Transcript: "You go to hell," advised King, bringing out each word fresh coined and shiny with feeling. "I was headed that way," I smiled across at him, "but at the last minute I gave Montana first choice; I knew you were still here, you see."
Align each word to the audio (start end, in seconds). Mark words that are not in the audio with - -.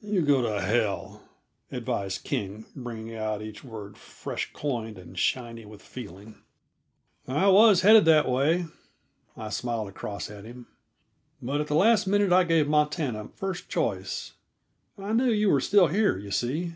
"You 0.00 0.22
go 0.22 0.42
to 0.42 0.60
hell," 0.62 1.22
advised 1.70 2.24
King, 2.24 2.64
bringing 2.74 3.14
out 3.14 3.40
each 3.40 3.62
word 3.62 3.96
fresh 3.96 4.50
coined 4.52 4.98
and 4.98 5.16
shiny 5.16 5.64
with 5.64 5.80
feeling. 5.80 6.42
"I 7.28 7.46
was 7.46 7.82
headed 7.82 8.04
that 8.06 8.28
way," 8.28 8.66
I 9.36 9.48
smiled 9.50 9.86
across 9.88 10.28
at 10.28 10.44
him, 10.44 10.66
"but 11.40 11.60
at 11.60 11.68
the 11.68 11.76
last 11.76 12.08
minute 12.08 12.32
I 12.32 12.42
gave 12.42 12.66
Montana 12.66 13.28
first 13.28 13.68
choice; 13.68 14.32
I 14.98 15.12
knew 15.12 15.30
you 15.30 15.50
were 15.50 15.60
still 15.60 15.86
here, 15.86 16.18
you 16.18 16.32
see." 16.32 16.72